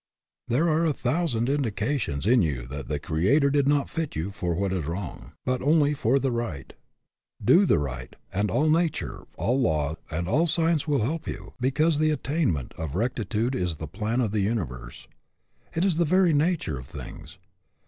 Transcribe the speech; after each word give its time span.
There 0.47 0.67
are 0.67 0.83
a 0.83 0.93
thousand 0.93 1.47
indications 1.47 2.25
in 2.25 2.41
you 2.41 2.65
that 2.69 2.87
the 2.87 2.97
Creator 2.97 3.51
did 3.51 3.67
not 3.67 3.87
fit 3.87 4.15
you 4.15 4.31
for 4.31 4.55
what 4.55 4.73
is 4.73 4.85
wrong, 4.85 5.33
but 5.45 5.61
only 5.61 5.93
for 5.93 6.17
the 6.17 6.31
right. 6.31 6.73
Do 7.39 7.67
the 7.67 7.77
right, 7.77 8.15
and 8.33 8.49
all 8.49 8.61
122 8.61 9.05
HAS 9.05 9.11
YOUR 9.11 9.19
VOCATION 9.19 9.33
APPROVAL 9.33 9.61
nature, 9.61 9.61
all 9.61 9.61
law, 9.87 9.95
and 10.09 10.27
all 10.27 10.47
science 10.47 10.87
will 10.87 11.03
help 11.03 11.27
you, 11.27 11.53
because 11.59 11.99
the 11.99 12.09
attainment 12.09 12.73
of 12.79 12.95
rectitude 12.95 13.53
is 13.53 13.75
the 13.75 13.85
plan 13.87 14.21
of 14.21 14.31
the 14.31 14.41
universe. 14.41 15.07
It 15.75 15.85
is 15.85 15.97
the 15.97 16.03
very 16.05 16.33
nature 16.33 16.79
of 16.79 16.87
things. 16.87 17.37